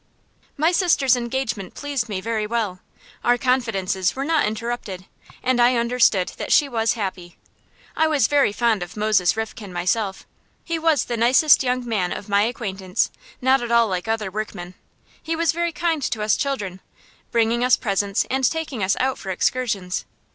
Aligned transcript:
My 0.57 0.71
sister's 0.71 1.15
engagement 1.15 1.75
pleased 1.75 2.09
me 2.09 2.21
very 2.21 2.47
well. 2.47 2.79
Our 3.23 3.37
confidences 3.37 4.15
were 4.15 4.25
not 4.25 4.47
interrupted, 4.47 5.05
and 5.43 5.61
I 5.61 5.75
understood 5.75 6.29
that 6.37 6.51
she 6.51 6.67
was 6.67 6.93
happy. 6.93 7.37
I 7.95 8.07
was 8.07 8.25
very 8.25 8.51
fond 8.51 8.81
of 8.81 8.97
Moses 8.97 9.37
Rifkin 9.37 9.71
myself. 9.71 10.25
He 10.63 10.79
was 10.79 11.03
the 11.03 11.17
nicest 11.17 11.61
young 11.61 11.87
man 11.87 12.11
of 12.11 12.27
my 12.29 12.41
acquaintance, 12.41 13.11
not 13.41 13.61
at 13.61 13.71
all 13.71 13.87
like 13.87 14.07
other 14.07 14.31
workmen. 14.31 14.73
He 15.21 15.35
was 15.35 15.51
very 15.51 15.71
kind 15.71 16.01
to 16.01 16.23
us 16.23 16.35
children, 16.35 16.81
bringing 17.31 17.63
us 17.63 17.77
presents 17.77 18.25
and 18.31 18.43
taking 18.49 18.81
us 18.81 18.97
out 18.99 19.19
for 19.19 19.29
excursions. 19.29 20.05